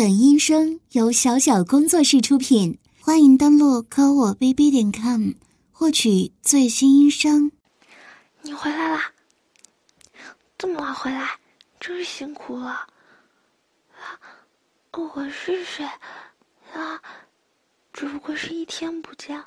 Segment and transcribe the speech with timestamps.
[0.00, 5.32] 本音声由小小工作室出品，欢迎登录科我 bb 点 com
[5.70, 7.52] 获取最新音声。
[8.40, 9.12] 你回来啦？
[10.56, 11.38] 这么晚回来，
[11.78, 12.88] 真是辛苦了。
[13.92, 14.16] 啊，
[14.92, 15.84] 我是谁？
[16.72, 17.02] 啊，
[17.92, 19.44] 只不过是一天不见，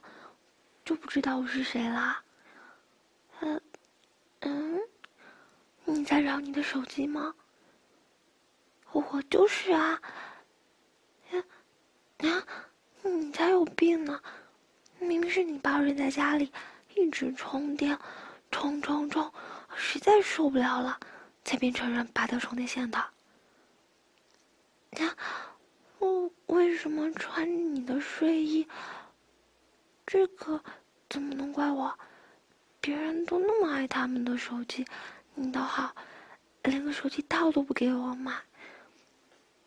[0.86, 2.22] 就不知道我是谁啦。
[3.40, 3.60] 嗯，
[4.42, 4.80] 嗯，
[5.86, 7.34] 你在找你的手机吗？
[8.92, 10.00] 我就是啊。
[12.24, 12.44] 啊，
[13.02, 14.22] 你才有病呢！
[15.00, 16.50] 明明是你把我扔在家里，
[16.96, 18.00] 一直充电，
[18.50, 19.30] 充充充，
[19.76, 20.98] 实在受不了了，
[21.44, 22.98] 才变成人拔掉充电线的。
[22.98, 23.12] 啊，
[26.00, 28.66] 我为什么穿你的睡衣？
[30.06, 30.64] 这个
[31.10, 31.94] 怎么能怪我？
[32.80, 34.86] 别人都那么爱他们的手机，
[35.36, 35.94] 你倒好，
[36.64, 38.34] 连个手机套都不给我买。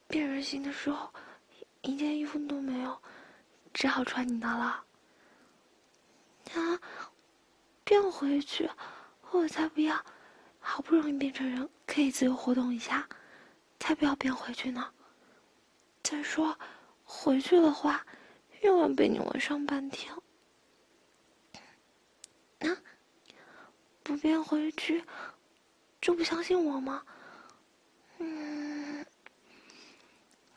[0.08, 1.12] 变人形的时候。
[1.86, 3.00] 一件衣服都没有，
[3.72, 4.84] 只好穿你的了。
[6.52, 6.80] 啊，
[7.84, 8.68] 变回去，
[9.30, 10.04] 我才不要！
[10.58, 13.08] 好不容易变成人，可以自由活动一下，
[13.78, 14.92] 才不要变回去呢。
[16.02, 16.58] 再说，
[17.04, 18.04] 回去的话，
[18.62, 20.12] 又要被你玩上半天。
[22.62, 22.76] 啊，
[24.02, 25.04] 不变回去，
[26.00, 27.04] 就不相信我吗？
[28.18, 29.06] 嗯，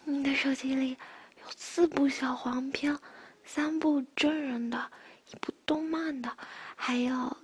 [0.05, 0.97] 你的手机里。
[1.55, 2.97] 四部小黄片，
[3.43, 4.91] 三部真人的，
[5.31, 6.37] 一部动漫的，
[6.75, 7.37] 还有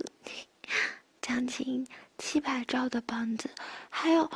[1.22, 3.50] 将近七百兆的本子，
[3.89, 4.30] 还有，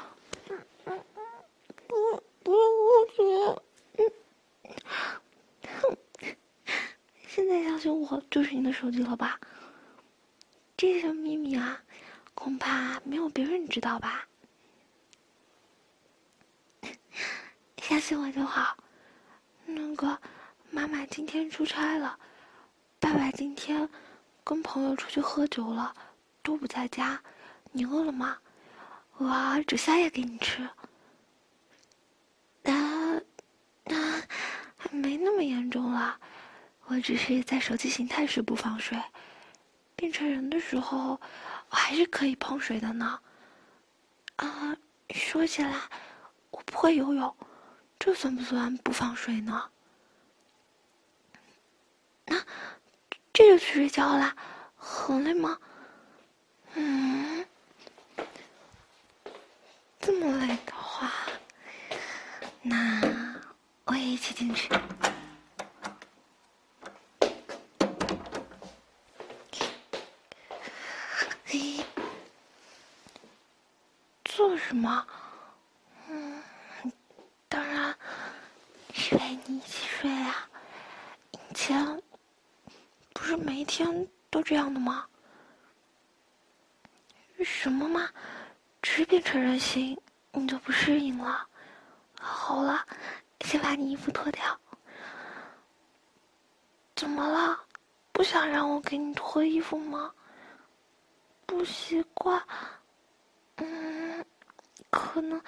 [1.88, 3.64] 不不我觉，
[7.28, 9.40] 现在相信我就是你的手机了吧？
[10.76, 11.82] 这些秘密啊，
[12.34, 14.28] 恐怕没有别人知道吧？
[17.82, 18.78] 相信我就好。
[19.76, 20.20] 那个，
[20.72, 22.18] 妈妈今天出差了，
[23.00, 23.88] 爸爸今天
[24.44, 25.96] 跟朋友出去喝酒了，
[26.42, 27.22] 都不在家。
[27.72, 28.38] 你饿了吗？
[29.18, 30.64] 我煮宵夜给你吃。
[32.64, 33.16] 啊，
[33.86, 33.94] 啊，
[34.78, 36.20] 还没那么严重了，
[36.86, 39.00] 我只是在手机形态时不防水，
[39.96, 41.20] 变成人的时候，
[41.70, 43.20] 我还是可以碰水的呢。
[44.38, 44.76] 啊，
[45.10, 45.76] 说起来，
[46.50, 47.36] 我不会游泳。
[48.00, 49.70] 这算不算不放水呢？
[52.26, 52.40] 那
[53.34, 54.34] 这就去睡觉啦，
[54.78, 55.60] 很累吗？
[56.76, 57.46] 嗯，
[60.00, 61.12] 这么累的话，
[62.62, 63.36] 那
[63.84, 64.70] 我也一起进去。
[71.44, 71.84] 嘿，
[74.24, 75.06] 做什么？
[83.38, 85.06] 每天都这样的吗？
[87.44, 88.10] 什么嘛，
[88.82, 89.96] 只变成人形，
[90.32, 91.48] 你就不适应了？
[92.20, 92.84] 好了，
[93.42, 94.60] 先把你衣服脱掉。
[96.96, 97.64] 怎么了？
[98.12, 100.12] 不想让我给你脱衣服吗？
[101.46, 102.42] 不习惯。
[103.58, 104.26] 嗯，
[104.90, 105.40] 可能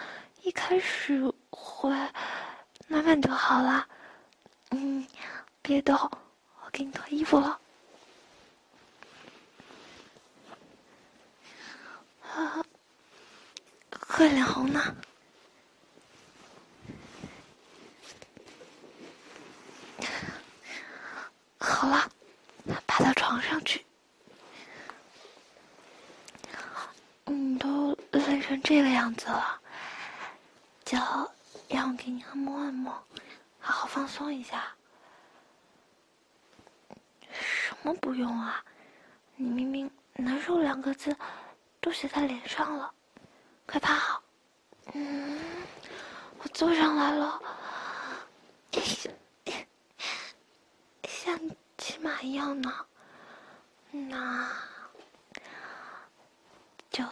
[0.43, 1.89] 一开始会，
[2.87, 3.87] 慢慢就好了。
[4.69, 5.03] 嗯，
[5.63, 5.95] 别动，
[6.63, 7.59] 我给你脱衣服了。
[12.35, 12.63] 啊，
[14.07, 14.95] 快脸红呢！
[21.59, 22.09] 好了，
[22.87, 23.85] 爬到床上去。
[27.25, 29.59] 你都累成这个样子了，
[30.85, 30.97] 就
[31.67, 32.91] 让我给你按摩按摩，
[33.59, 34.63] 好好放松一下。
[37.29, 38.63] 什么不用啊？
[39.35, 41.15] 你明明难受两个字。
[41.81, 42.93] 都写在脸上了，
[43.65, 44.21] 快趴好。
[44.93, 45.39] 嗯，
[46.37, 47.41] 我坐上来了，
[51.03, 51.37] 像
[51.77, 52.85] 骑马一样呢。
[53.89, 54.49] 那
[56.89, 57.03] 就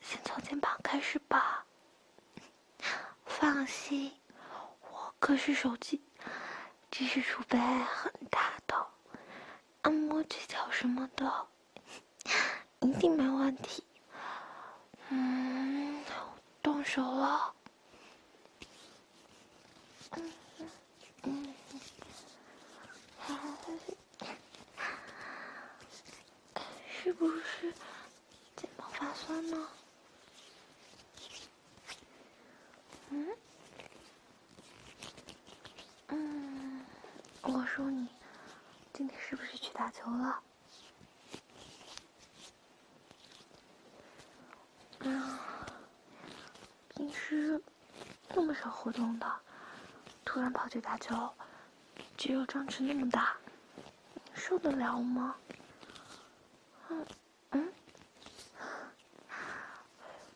[0.00, 1.64] 先从肩膀开始吧。
[3.24, 4.12] 放心，
[4.90, 6.02] 我可是手机
[6.90, 8.86] 知识储备很大的，
[9.82, 11.46] 按摩技巧什么的
[12.80, 13.84] 一定没问题。
[15.10, 16.04] 嗯，
[16.62, 17.54] 动手了。
[26.90, 27.72] 是不是
[28.56, 29.68] 肩膀发酸呢？
[33.10, 33.36] 嗯
[36.08, 36.86] 嗯，
[37.42, 38.08] 我，说你
[38.94, 40.42] 今天是不是去打球了？
[46.98, 47.62] 平时
[48.34, 49.40] 那么少活动的，
[50.24, 51.32] 突然跑去打球，
[52.16, 53.36] 肌肉张弛那么大，
[54.34, 55.36] 受得了吗？
[56.88, 57.06] 嗯
[57.50, 57.72] 嗯，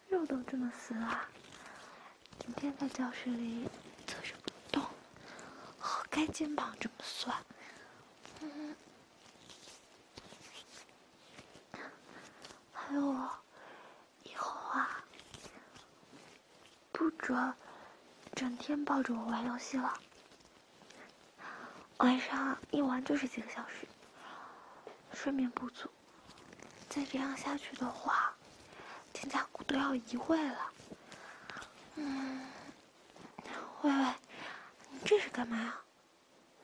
[0.09, 1.27] 肉都这么死了，
[2.39, 3.69] 今天在教室里
[4.07, 4.85] 坐着不动，
[5.81, 7.37] 活该肩膀这么酸。
[12.73, 13.31] 还有我。
[17.23, 17.55] 不准
[18.35, 19.95] 整天抱着我玩游戏了，
[21.99, 23.87] 晚上一玩就是几个小时，
[25.13, 25.89] 睡眠不足，
[26.89, 28.35] 再这样下去的话，
[29.13, 30.73] 肩胛骨都要移位了。
[31.95, 32.45] 嗯，
[33.83, 34.15] 喂喂，
[34.91, 35.79] 你这是干嘛呀？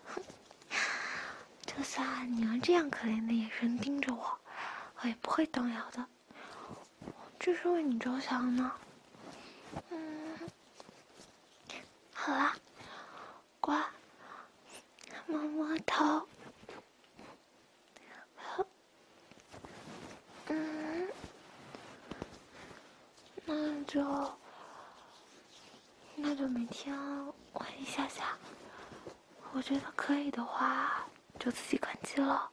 [0.06, 0.22] 哼，
[1.64, 4.40] 就算你用这样可怜的眼神盯着我，
[5.02, 6.04] 我也不会动摇的。
[7.38, 8.72] 这是为你着想呢。
[9.90, 10.38] 嗯
[12.14, 12.54] 好啦，
[13.60, 13.82] 乖，
[15.26, 16.26] 摸摸头，
[20.46, 21.08] 嗯，
[23.44, 24.38] 那就
[26.16, 26.94] 那就每天
[27.52, 28.36] 玩一下下，
[29.52, 31.06] 我觉得可以的话，
[31.38, 32.50] 就自己关机了，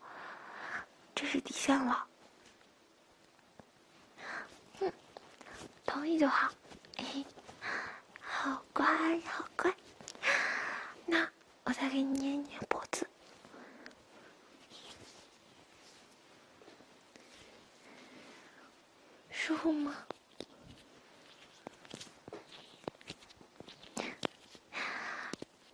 [1.13, 2.07] 这是底线了。
[4.79, 4.93] 嗯，
[5.85, 6.49] 同意就好。
[8.21, 8.85] 好乖，
[9.21, 9.73] 好乖。
[11.05, 11.27] 那
[11.63, 13.07] 我再给你捏捏脖子，
[19.31, 19.95] 舒服吗？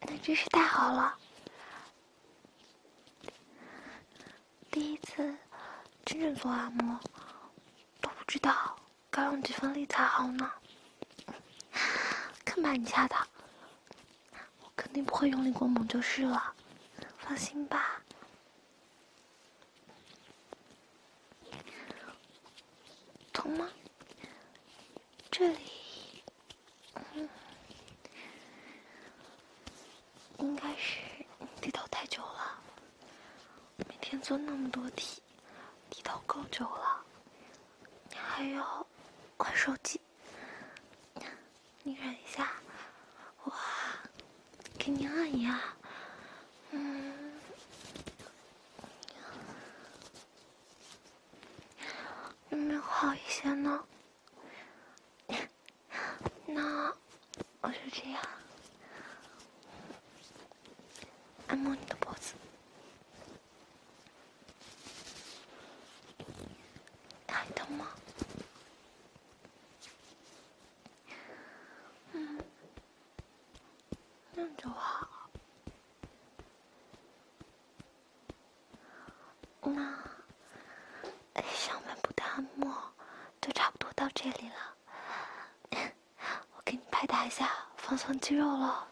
[0.02, 1.18] 那真是太好了。
[4.70, 5.36] 第一次
[6.06, 7.00] 真正做按摩，
[8.00, 8.76] 都不知道
[9.10, 10.52] 该用几分力才好呢。
[12.54, 13.16] 看把你吓的，
[14.60, 16.54] 我肯定不会用力过猛就是了，
[17.18, 18.02] 放心吧。
[23.32, 23.70] 疼吗？
[25.32, 26.22] 这里，
[30.40, 31.00] 应该是
[31.62, 32.62] 低头太久了，
[33.88, 35.22] 每天做那么多题，
[35.90, 37.02] 低头够久了，
[38.10, 38.86] 你还要
[39.38, 40.01] 玩手机。
[42.02, 42.52] 忍一下，
[43.44, 43.54] 我
[44.80, 45.62] 给你按一按，
[46.72, 47.40] 嗯，
[52.50, 53.84] 有没有好一些呢？
[56.48, 56.92] 那
[57.62, 58.20] 我就这样
[61.50, 62.34] 按摩你的脖子。
[74.62, 75.08] 就好。
[79.64, 82.72] 那上半部的按摩
[83.42, 84.76] 就差不多到这里了，
[86.56, 88.88] 我给你拍打一下，放松肌肉了。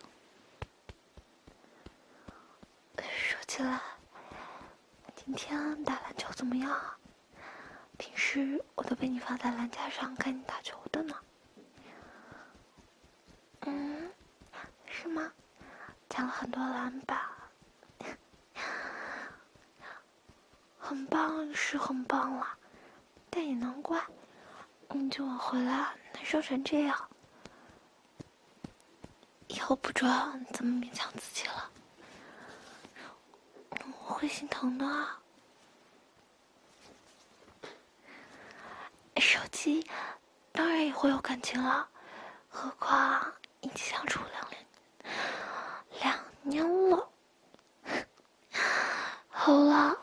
[2.98, 3.80] 说起来，
[5.16, 6.98] 今天打篮球怎么样啊？
[8.00, 11.16] 平时我都被你放在篮架上看你打球的呢。
[13.62, 14.12] 嗯，
[14.88, 15.32] 是吗？
[16.20, 17.18] 抢了很多篮板，
[20.78, 22.46] 很棒是很棒了，
[23.30, 23.98] 但也难怪。
[24.90, 27.10] 你今晚回来难受成这样，
[29.48, 31.72] 以后不准怎么勉强自己了，
[34.06, 35.08] 我会心疼的。
[39.22, 39.90] 手机
[40.52, 41.88] 当然也会有感情了，
[42.50, 44.66] 何况一起相处两年，
[46.50, 47.10] 两年了。
[49.30, 49.98] 好了，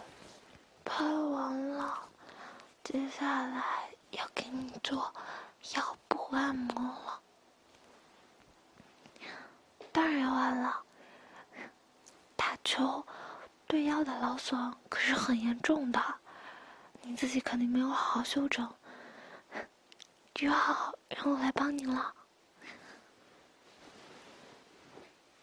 [0.84, 1.98] 拍完了，
[2.84, 3.64] 接下来。
[4.12, 5.12] 要给你做
[5.74, 7.20] 腰部按摩了，
[9.92, 10.82] 当然要按了。
[12.34, 13.04] 打球
[13.66, 16.00] 对腰的劳损可是很严重的，
[17.02, 18.72] 你自己肯定没有好好休整，
[20.32, 20.54] 就要
[21.08, 22.14] 让我来帮你了。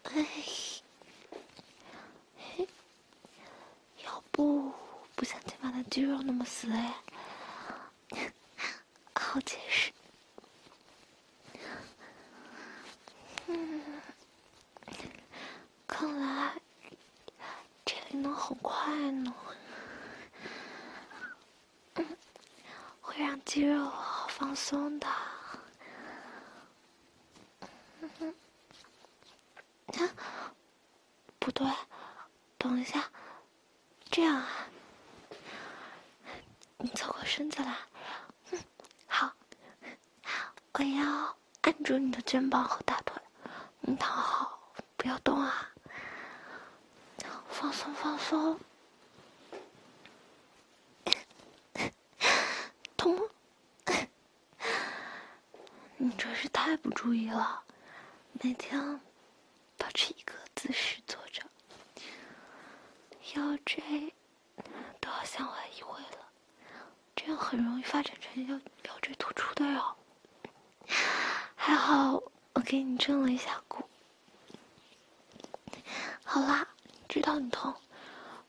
[0.04, 0.26] 哎，
[4.34, 4.72] 不
[5.14, 6.92] 不像肩膀的肌肉那么死哎。
[9.14, 9.92] 好解释，
[13.46, 13.80] 嗯，
[15.86, 16.60] 看来
[17.84, 19.32] 这里能很快呢，
[23.00, 25.06] 会让肌肉好放松的。
[31.38, 31.70] 不对，
[32.56, 33.10] 等一下，
[34.10, 34.48] 这样啊，
[36.78, 37.76] 你凑过身子来，
[39.06, 39.30] 好，
[40.72, 43.16] 我要按住你的肩膀和大腿，
[43.78, 44.58] 你躺好，
[44.96, 45.70] 不要动啊，
[47.48, 48.58] 放松放松，
[52.96, 53.22] 痛吗？
[55.96, 57.62] 你真是太不注意了，
[58.42, 59.00] 每天
[59.78, 61.40] 保持一个姿势坐着，
[63.36, 64.12] 腰椎
[65.00, 66.28] 都要向外移位了，
[67.14, 69.96] 这样很容易发展成腰腰椎突出的哟。
[71.66, 73.88] 还好我给你正了一下骨。
[76.22, 76.68] 好啦，
[77.08, 77.74] 知道你痛，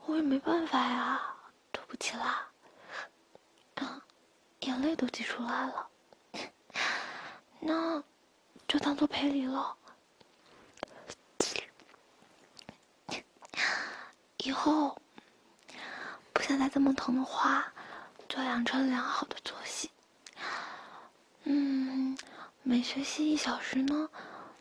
[0.05, 1.33] 我也没办法呀，
[1.71, 2.45] 对不起啦。
[3.75, 4.01] 啊，
[4.59, 5.87] 眼泪都挤出来了，
[7.61, 8.03] 那
[8.67, 9.77] 就当做赔礼了。
[14.39, 15.01] 以后
[16.33, 17.71] 不想再这么疼的话，
[18.27, 19.89] 就养成良好的作息。
[21.45, 22.17] 嗯，
[22.67, 24.09] 每学习一小时呢，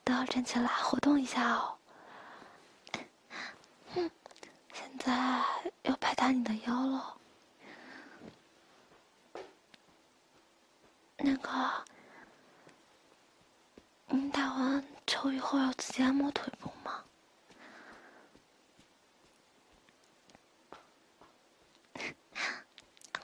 [0.05, 1.79] 都要站起来活动一下哦。
[4.75, 5.43] 现在
[5.85, 7.17] 要拍打你的腰了。
[11.17, 11.85] 那个，
[14.09, 17.03] 你打完球以后要自己按摩腿部吗？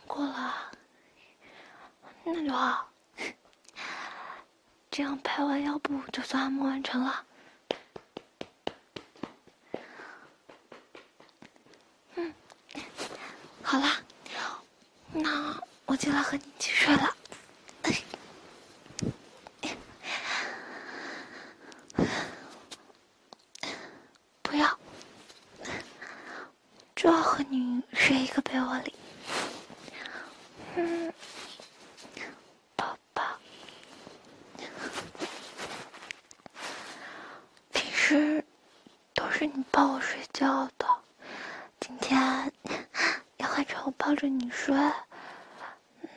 [0.06, 0.72] 过了，
[2.24, 2.89] 那就好。
[4.90, 7.24] 这样拍完腰部就算按摩完成了。
[12.16, 12.34] 嗯，
[13.62, 14.02] 好啦，
[15.12, 17.14] 那我就来和你一起睡了。
[24.42, 24.76] 不要，
[26.96, 28.94] 就要和你睡一个被窝里。
[30.74, 31.12] 嗯，
[32.74, 33.22] 宝宝，
[37.72, 38.44] 平时
[39.14, 40.86] 都是你抱我睡觉的，
[41.80, 42.52] 今天
[43.38, 44.76] 要换成我抱着你睡。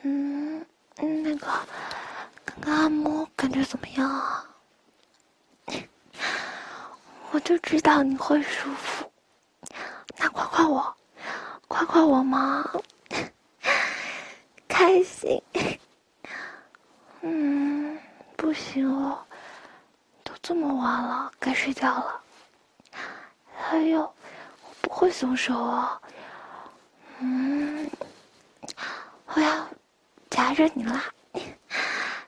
[0.02, 0.62] 嗯，
[0.98, 1.46] 那个，
[2.44, 4.44] 刚刚按摩感觉怎么样啊？
[7.32, 9.10] 我就知道你会舒服，
[10.18, 10.94] 那夸夸我，
[11.66, 12.62] 夸夸我嘛。
[14.68, 15.42] 开心，
[17.22, 17.98] 嗯，
[18.36, 19.26] 不行了，
[20.22, 22.20] 都这么晚了，该睡觉了。
[23.66, 24.14] 还有，我
[24.82, 26.00] 不会松手哦，
[27.18, 27.90] 嗯，
[29.26, 29.66] 我要
[30.30, 31.04] 夹着你啦，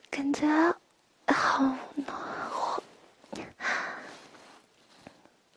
[0.09, 0.47] 感觉
[1.27, 1.63] 好
[1.95, 2.17] 暖
[2.49, 2.83] 和。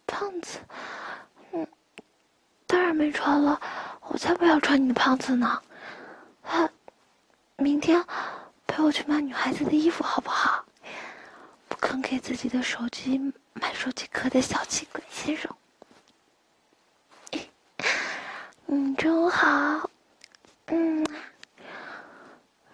[0.07, 0.59] 胖子，
[1.53, 1.67] 嗯，
[2.67, 3.61] 当然没穿了，
[4.03, 5.61] 我才不要穿你的胖子呢。
[6.43, 6.71] 啊。
[7.57, 8.03] 明天
[8.67, 10.65] 陪我去买女孩子的衣服好不好？
[11.69, 13.19] 不肯给自己的手机
[13.53, 15.55] 买手机壳的小气鬼先生，
[18.73, 19.91] 你真好。
[20.67, 21.05] 嗯，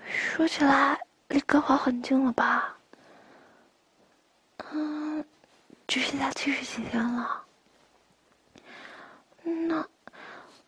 [0.04, 2.76] 说起来离高考很近了吧？
[4.72, 5.24] 嗯，
[5.86, 7.42] 只剩下七十几天了。
[9.42, 9.82] 那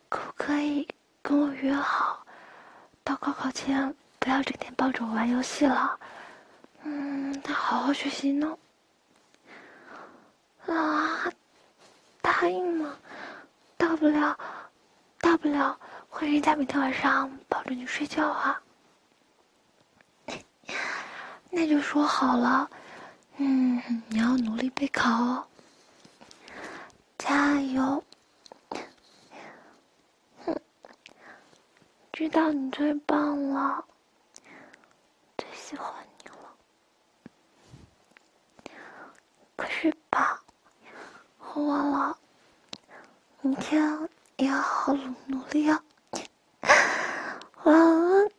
[0.09, 0.87] 可不可以
[1.21, 2.25] 跟我约好，
[3.03, 3.93] 到高考前？
[4.17, 5.99] 不要整天抱着我玩游戏了，
[6.81, 8.57] 嗯，得好好学习呢。
[10.65, 11.31] 啊，
[12.19, 12.97] 答应嘛？
[13.77, 14.35] 大不了，
[15.29, 18.59] 大不了，换人家每天晚上抱着你睡觉啊。
[21.51, 22.67] 那就说好了，
[23.37, 25.45] 嗯，你要努力备考哦，
[27.19, 28.03] 加油。
[30.47, 30.59] 哼，
[32.11, 33.85] 知道你最棒了。
[35.37, 35.93] 最喜欢
[36.23, 36.55] 你了，
[39.55, 40.41] 可是吧，
[41.53, 42.17] 我忘了，
[43.41, 44.09] 明天
[44.39, 45.83] 也要好好努力啊！
[47.65, 48.29] 晚安。